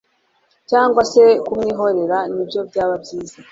cyangwa 0.69 1.01
se 1.11 1.23
kumwihorera 1.45 2.17
nibyo 2.33 2.59
byaba 2.69 2.93
byiza 3.03 3.37